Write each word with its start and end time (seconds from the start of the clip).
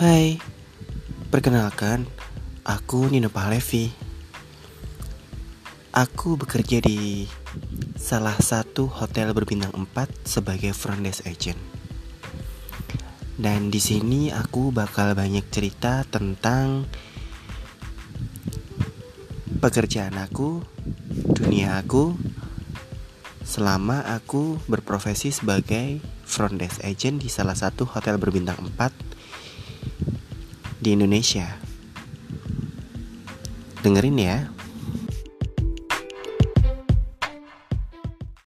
Hai, 0.00 0.40
perkenalkan, 1.28 2.08
aku 2.64 3.12
Nino 3.12 3.28
Pahlevi. 3.28 3.92
Aku 5.92 6.40
bekerja 6.40 6.80
di 6.80 7.28
salah 8.00 8.40
satu 8.40 8.88
hotel 8.88 9.36
berbintang 9.36 9.76
4 9.76 10.24
sebagai 10.24 10.72
front 10.72 11.04
desk 11.04 11.28
agent. 11.28 11.60
Dan 13.36 13.68
di 13.68 13.76
sini 13.76 14.32
aku 14.32 14.72
bakal 14.72 15.12
banyak 15.12 15.44
cerita 15.52 16.08
tentang 16.08 16.88
pekerjaan 19.60 20.16
aku, 20.16 20.64
dunia 21.12 21.76
aku, 21.76 22.16
selama 23.44 24.08
aku 24.08 24.56
berprofesi 24.64 25.28
sebagai 25.28 26.00
front 26.24 26.56
desk 26.56 26.80
agent 26.88 27.20
di 27.20 27.28
salah 27.28 27.52
satu 27.52 27.84
hotel 27.84 28.16
berbintang 28.16 28.64
4 28.64 29.19
di 30.80 30.96
Indonesia. 30.96 31.60
Dengerin 33.84 34.16
ya. 34.16 34.59